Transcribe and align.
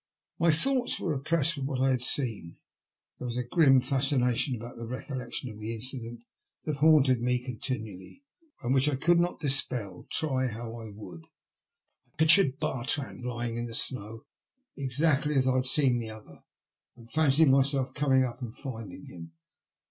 My 0.39 0.49
thoughts 0.49 0.99
were 0.99 1.13
oppressed 1.13 1.57
with 1.57 1.67
what 1.67 1.79
I 1.79 1.89
had 1.91 2.01
seen. 2.01 2.55
There 3.19 3.27
was 3.27 3.37
a 3.37 3.43
grim 3.43 3.79
fascination 3.79 4.55
about 4.55 4.77
the 4.77 4.87
recollection 4.87 5.51
of 5.51 5.59
the 5.59 5.75
incident 5.75 6.21
that 6.65 6.77
haunted 6.77 7.21
me 7.21 7.37
continually, 7.45 8.23
and 8.63 8.73
which 8.73 8.89
I 8.89 8.95
could 8.95 9.19
not 9.19 9.39
dispel, 9.39 10.07
try 10.09 10.47
how 10.47 10.75
I 10.79 10.89
would. 10.89 11.25
I 12.07 12.17
pictured 12.17 12.57
Bartrand 12.59 13.23
lying 13.23 13.57
in 13.57 13.67
the 13.67 13.75
snow 13.75 14.25
exactly 14.75 15.35
as 15.35 15.47
I 15.47 15.53
had 15.57 15.67
seen 15.67 15.99
the 15.99 16.09
other, 16.09 16.39
and 16.95 17.11
fancied 17.11 17.49
myself 17.49 17.93
coming 17.93 18.23
up 18.25 18.41
and 18.41 18.55
finding 18.55 19.05
him. 19.05 19.33